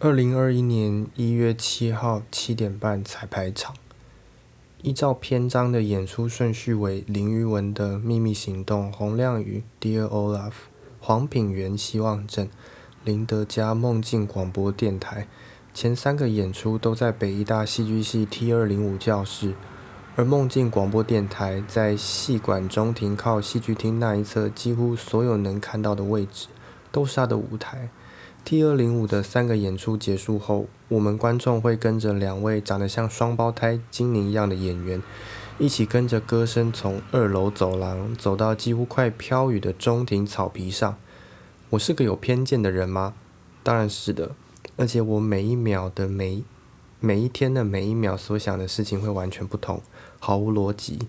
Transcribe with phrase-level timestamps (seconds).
[0.00, 3.74] 二零二一年一月七号七点半彩排场，
[4.80, 10.50] 依照篇章的演出顺序为林于文的《秘密行动》，洪亮宇《Dear Olaf》，
[11.00, 12.46] 黄品源《希望镇》，
[13.02, 15.22] 林德嘉《梦境广播电台》。
[15.74, 19.54] 前三个演出都在北艺大戏剧系 T 二零五教室。
[20.14, 26.46] 而梦境广播电台在戏馆中庭靠戏剧厅那一侧，几乎所有能看到的位置
[26.92, 27.88] 都是他的舞台。
[28.44, 35.02] T 二零五的三个演出结束后，我们观众会跟着两位长得像双胞胎精灵一样的演员，
[35.58, 40.96] 一起跟着歌声从二楼走廊走到几乎快飘雨的中庭草皮上。
[41.70, 43.12] 我是个有偏见的人吗？
[43.62, 44.34] 当然是的，
[44.76, 46.42] 而且我每一秒的每
[47.00, 49.82] 每一天的每一秒所想的事情会完全不同。
[50.18, 51.00] 毫无逻辑。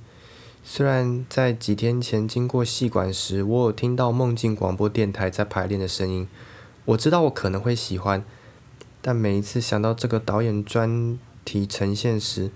[0.61, 6.27] 虽然在几天前经过戏馆时，我有听到梦境广播电台在排练的声音，
[6.89, 8.23] 我知道我可能会喜欢，
[8.99, 12.49] 但每一次想到这个导演专题呈现时，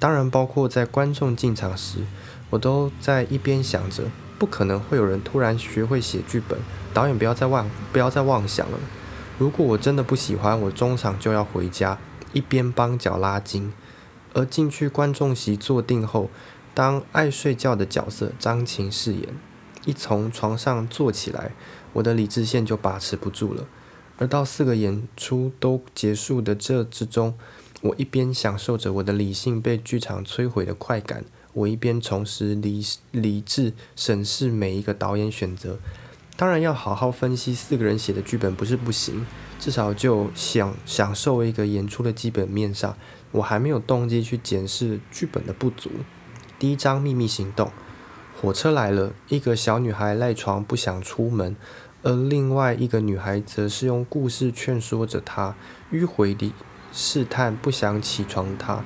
[0.00, 2.00] 当然包括在观众进场时，
[2.50, 4.04] 我都在一边想着，
[4.36, 6.58] 不可能会有人突然学会写剧本，
[6.92, 8.78] 导演不要再妄不要再妄想了。
[9.38, 11.98] 如果我真的不喜欢，我中场就要回家，
[12.32, 13.72] 一边帮脚拉筋。
[14.34, 16.30] 而进去观众席坐定后，
[16.74, 19.28] 当爱睡觉的角色张晴饰演，
[19.84, 21.52] 一从床上坐起来，
[21.92, 23.66] 我的理智线就把持不住了。
[24.18, 27.34] 而到四个演出都结束的这之中，
[27.80, 35.78] 我一边享受着我的理性被剧场摧毁的快感，我一边重拾理理智审视每一个导演选择。
[36.36, 39.26] 当然要好好分析四个人写的剧本不是不行，
[39.58, 42.96] 至少就享享受一个演出的基本面上。
[43.32, 45.90] 我还没有动机去检视剧本的不足。
[46.58, 47.70] 第一章秘密行动，
[48.42, 51.54] 火车来了，一个小女孩赖床不想出门，
[52.02, 55.54] 而另外一个女孩则是用故事劝说着她，
[55.92, 56.52] 迂回地
[56.92, 58.82] 试探不想起床的她。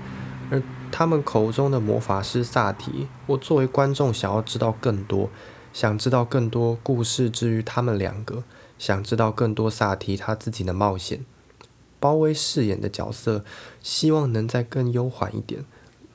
[0.51, 5.31] 而他们口中的魔法师萨提，我作为观众想要知道更多，
[5.73, 8.45] 想知道更多故事之于他们两个，
[8.79, 11.25] 想知道更多萨提他自己的冒险。
[11.99, 13.43] 包威饰演的角色，
[13.83, 15.65] 希望能再更悠缓一点。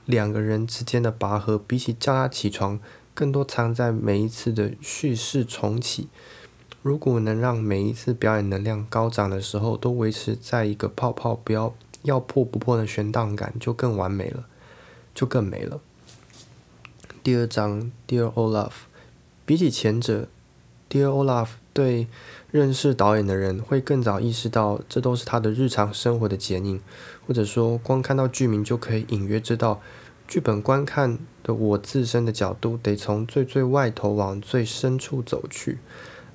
[0.05, 2.79] 两个人之间的拔河，比起叫他起床，
[3.21, 6.07] 更多藏在每一次的叙事重启。
[6.81, 14.45] 如果能让每一次表演能量高涨的时候，都维持在一个泡泡不要要破不破的悬荡感，就更完美了，
[15.13, 15.79] 就更美了。
[17.21, 18.71] 第二章，Dear Olaf，
[19.45, 20.27] 比起前者
[20.89, 22.07] ，Dear Olaf 对。
[22.49, 26.81] 认识导演的人会更早意识到，这都是他的日常生活的剪影，
[27.25, 29.81] 或者说，光看到剧名就可以隐约知道，
[30.31, 35.79] 剧本观看的我自身的角度得从最最外头往最深处走去。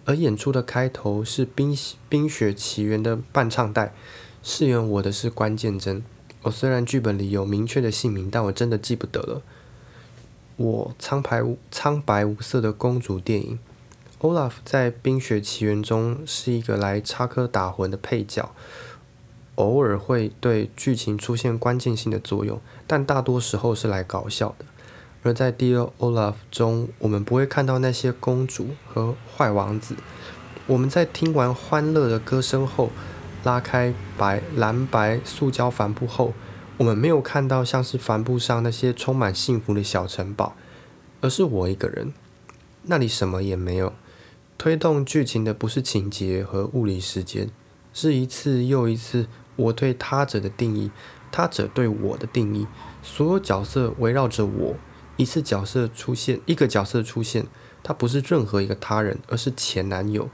[0.04, 1.74] 而演出的开头是《冰
[2.06, 3.94] 冰雪奇缘》的伴唱带，
[4.42, 6.04] 饰演我的是关键帧。
[6.42, 9.40] 我虽然剧本里有明确的姓名，但我真的记不得了。
[10.56, 13.58] 我苍白苍白无色的公主电影。
[14.20, 18.54] Olaf 在《冰雪奇缘》中是一个来插科打诨的配角，
[19.56, 24.64] 偶尔会对剧情出现关键性的作用，但大多时候是来搞笑的。
[25.22, 29.96] 而在《Dear Olaf》中，我们不会看到那些公主和坏王子。
[30.66, 32.90] 我们在听完欢乐的歌声后，
[33.44, 36.32] 拉开白蓝白塑胶帆布后，
[36.76, 40.54] 我们没有看到像是帆布上那些充满幸福的小城堡，
[41.20, 42.12] 而是我一个人，
[42.82, 43.92] 那里什么也没有。
[44.58, 47.50] 推动剧情的不是情节和物理时间，
[47.92, 50.90] 是一次又一次我对他者的定义，
[51.32, 52.66] 他者对我的定义。
[53.02, 54.76] 所有角色围绕着我，
[55.16, 57.46] 一次角色出现，一个角色出现，
[57.82, 60.28] 他不是任何一个他人，而是前男友。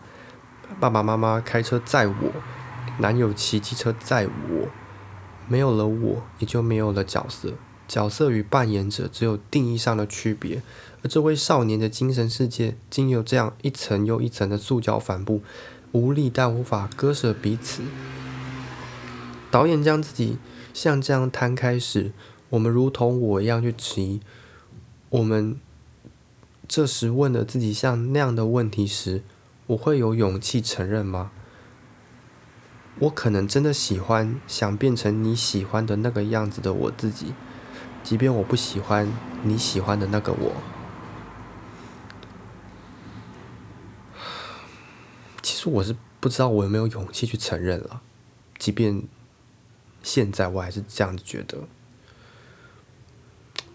[0.80, 2.14] 爸爸妈妈开车载我，
[2.98, 4.68] 男友骑机车载我，
[5.46, 7.54] 没有了我，也就没有了角色。
[7.86, 10.62] 角色与扮演者只有定义上的区别。
[11.02, 15.42] 而这位少年的精神世界，经由这样一层又一层的塑胶帆布，
[15.90, 17.82] 无力但无法割舍彼此。
[19.52, 20.38] 导演将自己
[20.72, 22.12] 像这样摊开时，
[22.48, 24.22] 我们如同我一样去质疑。
[25.10, 25.60] 我们
[26.66, 29.22] 这时问了自己像那样的问题时，
[29.66, 31.30] 我会有勇气承认吗？
[33.00, 37.34] 我可能真的喜欢，想变成你喜欢的那个样子的我自己，
[38.02, 39.06] 即便我不喜欢
[39.42, 40.52] 你喜欢的那个我。
[45.42, 48.00] 其实我是不知道我有没有勇气去承认了，
[48.58, 49.02] 即便
[50.02, 51.58] 现在我还是这样子觉得，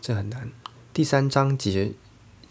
[0.01, 0.51] 这很难。
[0.93, 1.93] 第三章节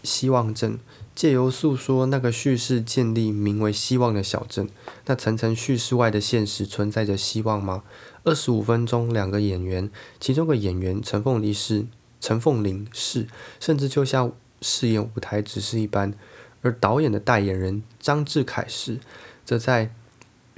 [0.03, 0.79] 希望镇，
[1.15, 4.69] 借由诉说那个叙事建立名为希望的小镇。
[5.07, 7.83] 那层层叙事外的现实存在着希望吗？
[8.25, 9.91] 二十五分钟，两个演员，
[10.21, 11.87] 其中个演员陈凤梨是
[12.21, 13.27] 陈凤玲是，
[13.61, 16.15] 甚至就像饰演舞台指示一般。
[16.63, 18.99] 而导演的代言人张志凯是，
[19.45, 19.95] 则在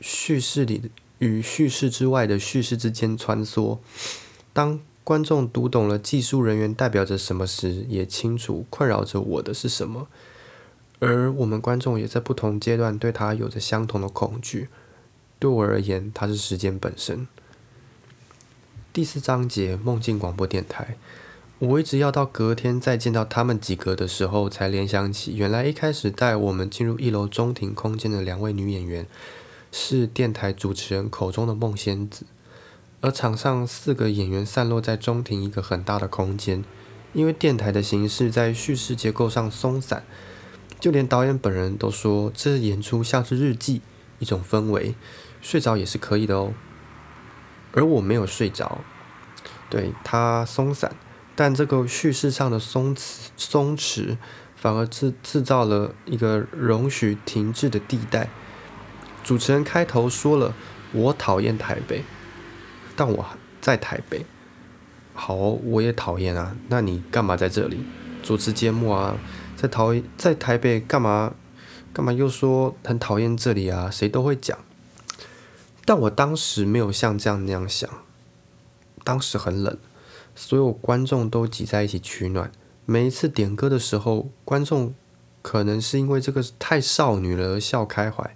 [0.00, 3.79] 叙事里与叙事之外的叙事之间穿梭。
[4.53, 10.09] 当观众读懂了技术人员代表着什么时，也清楚困扰着我的是什么。
[11.00, 14.69] 而我们观众也在不同阶段对他有着相同的恐惧。
[15.38, 17.29] 对我而言，它是时间本身。
[18.93, 20.97] 第四章节，梦境广播电台。
[21.61, 29.06] 我一直要到隔天再见到他们几个的时候，才联想起，原来一开始带我们进入一楼中庭空间的两位女演员，
[29.70, 32.26] 是电台主持人口中的梦仙子。
[33.00, 36.65] 而场上四个演员散落在中庭一个很大的空间，
[37.12, 40.05] 因为电台的形式在叙事结构上松散，
[40.81, 43.82] 就连导演本人都说这演出像是日记，
[44.19, 44.97] 一种氛围，
[45.41, 46.53] 睡着也是可以的哦。
[47.70, 48.81] 而我没有睡着，
[49.70, 50.97] 对，它松散，
[51.37, 54.17] 但这个叙事上的松弛松弛，
[54.56, 58.29] 反而制制造了一个容许停滞的地带。
[59.28, 60.54] 主持人开头说了
[60.90, 62.02] ：“我讨厌台北。”
[62.96, 63.26] 但我
[63.60, 64.25] 在台北，
[65.12, 66.56] 好，我也讨厌啊。
[66.69, 67.84] 那你干嘛在这里
[68.22, 69.19] 主持节目啊？
[69.54, 71.34] 在讨在台北干嘛？
[71.92, 73.90] 干嘛又说很讨厌这里啊？
[73.90, 74.58] 谁都会讲。
[75.84, 77.86] 但我当时没有像这样那样想。
[79.04, 79.76] 当时很冷，
[80.34, 82.50] 所有观众都挤在一起取暖。
[82.86, 84.94] 每一次点歌的时候，观众
[85.42, 88.34] 可能是因为这个太少女了而笑开怀。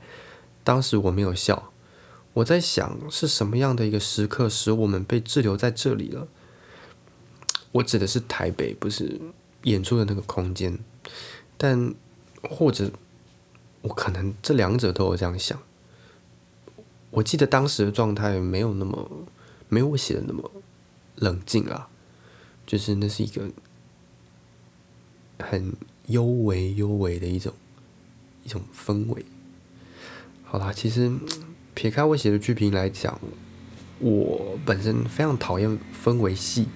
[0.65, 1.71] 当时我没有笑。
[2.35, 6.27] 我在想，是什么样的一个时刻使我们被滞留在这里了？
[7.73, 9.21] 我指的是台北，不是
[9.65, 10.79] 演出的那个空间。
[11.59, 11.95] 但
[12.43, 12.91] 或者
[13.83, 15.61] 我可能这两者都有这样想。
[17.11, 19.27] 我记得当时的状态没有那么
[19.69, 20.51] 没有我写的那么
[21.17, 21.89] 冷静啊，
[22.67, 23.51] 就是那是一个
[25.39, 25.75] 很
[26.07, 27.53] 幽微幽微的一种
[28.43, 29.23] 一种氛围。
[30.53, 31.11] 好啦，其实。
[31.75, 33.19] 撇开我写的剧评来讲，
[33.99, 36.69] 我本身非常讨厌氛围戏，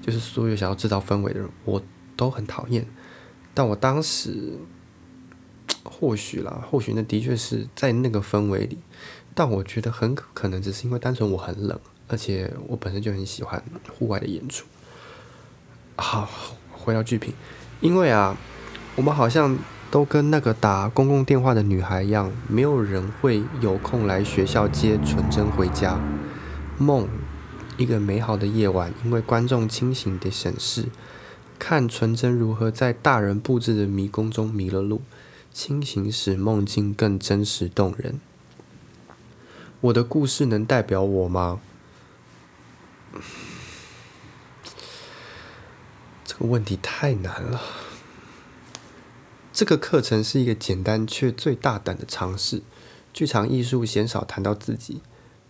[0.00, 1.82] 就是所有想要制造氛围的人，我
[2.16, 2.86] 都很讨厌。
[3.52, 4.56] 但我当时
[5.82, 8.78] 或许啦，或许那的确是在那个氛围里，
[9.34, 11.76] 但我觉得很可能只是因为单纯我很冷，
[12.06, 13.60] 而且我本身就很喜欢
[13.98, 14.64] 户外的演出。
[15.96, 16.30] 好，
[16.70, 17.34] 回到剧评，
[17.80, 18.36] 因为啊，
[18.94, 19.58] 我们好像。
[19.90, 25.98] 都跟那个打公共电话的女孩一样，没有人会有空来学校接纯真回家。
[26.76, 27.08] 梦，
[27.76, 30.86] 一个美好的夜晚，因为观众清醒的审视，
[31.58, 35.02] 看纯真如何在大人布置的迷宫中迷了路。
[35.50, 38.20] 清醒使梦境更真实动人。
[39.80, 41.58] 我的故事能代表我吗？
[46.24, 47.60] 这个问题太难了。
[49.58, 52.62] 这个课程是一个简单却最大胆的尝试。
[53.12, 55.00] 剧场艺术鲜少谈到自己。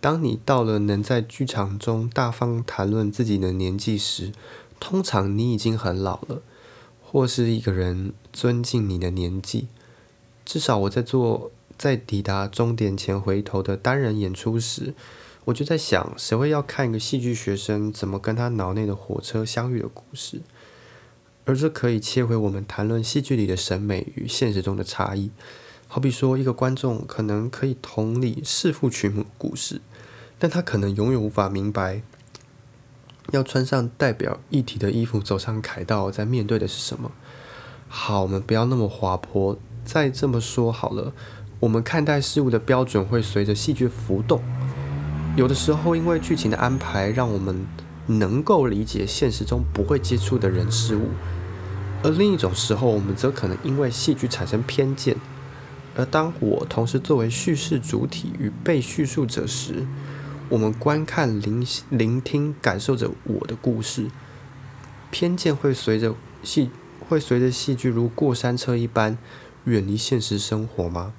[0.01, 4.33] 当你到了能在剧场中大方谈论自己的年纪时，
[4.81, 6.41] 通常你已经很老了，
[7.05, 9.69] 或是一个人尊敬你的年纪。
[10.43, 14.95] 至少我在做在抵达终点前回头的单人演出时，
[15.45, 20.41] 我就在想，谁会要看一个戏剧学生怎么跟他脑内的火车相遇的故事？
[21.49, 25.31] 而这可以切回我们谈论戏剧里的审美与现实中的差异。
[25.87, 29.81] 好比说，一个观众可能可以同理弑父娶母故事，
[30.39, 32.03] 但他可能永远无法明白，
[33.31, 37.11] 要穿上代表一体的衣服走上凯道，在面对的是什么。
[37.89, 39.59] 好，我们不要那么滑坡。
[39.87, 41.15] 再这么说好了，
[41.61, 44.43] 我们看待事物的标准会随着戏剧浮动。
[45.35, 47.67] 有的时候，因为剧情的安排，让我们
[48.05, 51.09] 能够理解现实中不会接触的人事物。
[52.03, 55.17] 而另一种时候，我们则可能因为戏剧产生偏见。
[55.97, 59.85] 而当我同时作为叙事主体与被叙述者时，
[60.49, 64.07] 我们观看、聆聆听、感受着我的故事。
[65.11, 66.71] 偏见会随着戏
[67.09, 69.19] 会随着戏剧如过山车一般
[69.65, 71.13] 远离现实生活吗？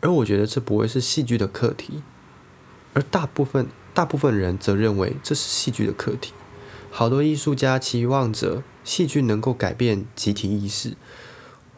[0.00, 2.02] 而我觉得这不会是戏剧的课题，
[2.94, 6.32] 而大部分大部分人则认为这是戏剧的课题。
[6.90, 10.96] 好多艺术家期望着戏剧能够改变集体意识，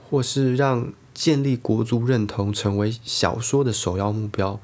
[0.08, 4.60] 或是让建立国足认同成为小说的首要目标。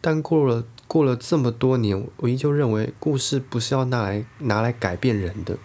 [0.00, 5.58] 但过了过了这么多年，我依旧认为故事不是要拿来拿来改变人的。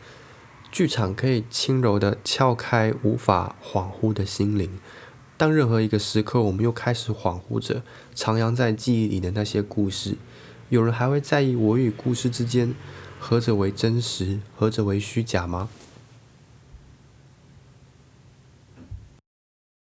[0.72, 4.70] 剧场可以轻柔地撬开无法恍惚的心灵。
[5.38, 7.82] 当任何一个时刻，我们又开始恍惚着
[8.14, 10.18] 徜徉在记忆里的那些故事，
[10.68, 12.74] 有人还会在意我与故事之间
[13.28, 15.68] 何者为真实何者为虚假吗？